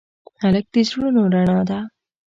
هلک 0.41 0.65
د 0.73 0.75
زړونو 0.89 1.21
رڼا 1.35 1.59
ده. 1.69 1.79